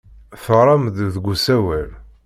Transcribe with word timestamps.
Teɣram-d 0.43 0.97
deg 1.13 1.25
usawal. 1.33 1.89